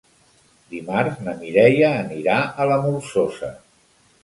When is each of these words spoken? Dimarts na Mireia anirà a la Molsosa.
Dimarts 0.71 1.19
na 1.27 1.35
Mireia 1.43 1.93
anirà 1.99 2.39
a 2.65 2.69
la 2.73 2.81
Molsosa. 2.89 3.55